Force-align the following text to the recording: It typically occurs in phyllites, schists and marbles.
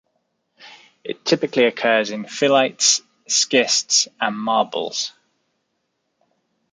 It 1.03 1.23
typically 1.25 1.65
occurs 1.65 2.09
in 2.09 2.23
phyllites, 2.25 3.01
schists 3.27 4.07
and 4.19 4.35
marbles. 4.35 5.13